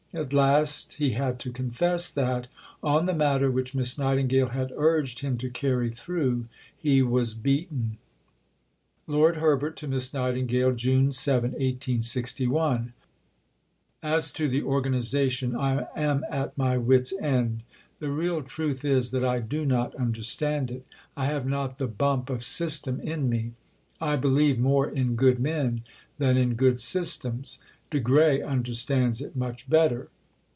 At 0.13 0.33
last 0.33 0.95
he 0.95 1.11
had 1.11 1.39
to 1.39 1.53
confess 1.53 2.09
that, 2.11 2.47
on 2.83 3.05
the 3.05 3.13
matter 3.13 3.49
which 3.49 3.73
Miss 3.73 3.97
Nightingale 3.97 4.49
had 4.49 4.73
urged 4.75 5.19
him 5.19 5.37
to 5.37 5.49
carry 5.49 5.89
through, 5.89 6.47
he 6.77 7.01
was 7.01 7.33
beaten: 7.33 7.95
(Lord 9.07 9.37
Herbert 9.37 9.77
to 9.77 9.87
Miss 9.87 10.13
Nightingale.) 10.13 10.73
June 10.73 11.13
7.... 11.13 11.53
As 14.03 14.31
to 14.33 14.49
the 14.49 14.63
organization 14.63 15.55
I 15.55 15.87
am 15.95 16.25
at 16.29 16.57
my 16.57 16.75
wits' 16.75 17.13
end. 17.21 17.63
The 17.99 18.11
real 18.11 18.41
truth 18.43 18.83
is 18.83 19.11
that 19.11 19.23
I 19.23 19.39
do 19.39 19.65
not 19.65 19.95
understand 19.95 20.71
it. 20.71 20.85
I 21.15 21.27
have 21.27 21.45
not 21.45 21.77
the 21.77 21.87
bump 21.87 22.29
of 22.29 22.43
system 22.43 22.99
in 22.99 23.29
me. 23.29 23.53
I 24.01 24.17
believe 24.17 24.59
more 24.59 24.89
in 24.89 25.15
good 25.15 25.39
men 25.39 25.83
than 26.17 26.35
in 26.35 26.55
good 26.55 26.81
systems. 26.81 27.59
De 27.89 27.99
Grey 27.99 28.41
understands 28.41 29.19
it 29.19 29.35
much 29.35 29.69
better.... 29.69 30.07